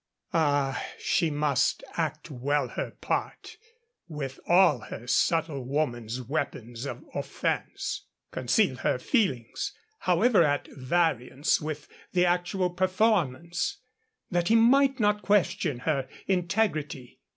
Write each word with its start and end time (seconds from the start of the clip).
Ah, 0.33 0.83
she 0.97 1.29
must 1.29 1.83
act 1.93 2.31
well 2.31 2.69
her 2.69 2.89
part, 3.01 3.57
with 4.07 4.39
all 4.47 4.79
her 4.79 5.05
subtle 5.05 5.63
woman's 5.63 6.23
weapons 6.23 6.87
of 6.87 7.05
offense; 7.13 8.07
conceal 8.31 8.77
her 8.77 8.97
feelings 8.97 9.73
(however 9.99 10.41
at 10.41 10.67
variance 10.71 11.61
with 11.61 11.87
the 12.13 12.25
actual 12.25 12.71
performance), 12.71 13.77
that 14.31 14.47
he 14.47 14.55
might 14.55 14.99
not 14.99 15.21
question 15.21 15.77
her 15.81 16.09
integrity. 16.25 17.19